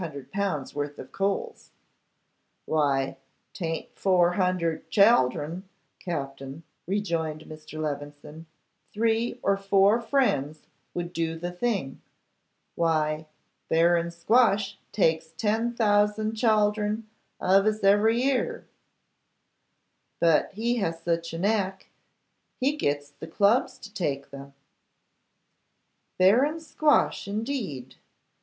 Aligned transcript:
worth 0.73 0.97
of 0.97 1.11
coals.' 1.11 1.69
'Why, 2.65 3.17
'tayn't 3.53 3.93
four 3.93 4.31
hundred 4.31 4.89
chaldron, 4.89 5.69
Captin,' 5.99 6.63
rejoined 6.87 7.41
Mr. 7.41 7.79
Levison. 7.79 8.47
'Three 8.91 9.39
or 9.43 9.57
four 9.57 10.01
friends 10.01 10.65
would 10.95 11.13
do 11.13 11.37
the 11.37 11.51
thing. 11.51 12.01
Why, 12.73 13.27
Baron 13.69 14.09
Squash 14.09 14.79
takes 14.91 15.33
ten 15.37 15.75
thousand 15.75 16.33
chaldron 16.33 17.03
of 17.39 17.67
us 17.67 17.83
every 17.83 18.23
year; 18.23 18.67
but 20.19 20.51
he 20.53 20.77
has 20.77 21.03
such 21.03 21.31
a 21.31 21.37
knack, 21.37 21.91
he 22.57 22.75
gits 22.75 23.11
the 23.11 23.27
Clubs 23.27 23.77
to 23.77 23.93
take 23.93 24.31
them.' 24.31 24.55
'Baron 26.17 26.59
Squash, 26.59 27.27
indeed! 27.27 27.97